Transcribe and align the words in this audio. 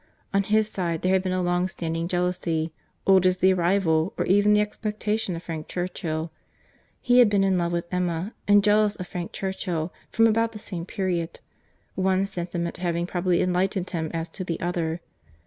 —On 0.33 0.41
his 0.41 0.67
side, 0.67 1.03
there 1.03 1.13
had 1.13 1.21
been 1.21 1.31
a 1.31 1.43
long 1.43 1.67
standing 1.67 2.07
jealousy, 2.07 2.73
old 3.05 3.27
as 3.27 3.37
the 3.37 3.53
arrival, 3.53 4.15
or 4.17 4.25
even 4.25 4.53
the 4.53 4.59
expectation, 4.59 5.35
of 5.35 5.43
Frank 5.43 5.67
Churchill.—He 5.67 7.19
had 7.19 7.29
been 7.29 7.43
in 7.43 7.55
love 7.55 7.71
with 7.71 7.85
Emma, 7.93 8.33
and 8.47 8.63
jealous 8.63 8.95
of 8.95 9.05
Frank 9.05 9.31
Churchill, 9.31 9.93
from 10.09 10.25
about 10.25 10.53
the 10.53 10.57
same 10.57 10.87
period, 10.87 11.39
one 11.93 12.25
sentiment 12.25 12.77
having 12.77 13.05
probably 13.05 13.43
enlightened 13.43 13.91
him 13.91 14.09
as 14.11 14.27
to 14.29 14.43
the 14.43 14.59
other. 14.59 15.01